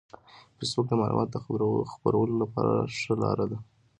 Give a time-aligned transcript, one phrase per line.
[0.57, 1.37] فېسبوک د معلوماتو د
[1.93, 3.57] خپرولو لپاره ښه لار ده